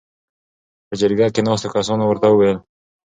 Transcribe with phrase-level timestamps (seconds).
[0.87, 2.57] .په جرګه کې ناستو کسانو ورته ووېل: